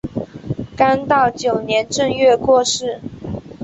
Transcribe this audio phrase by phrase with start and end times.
[0.75, 2.99] 干道九年正月过世。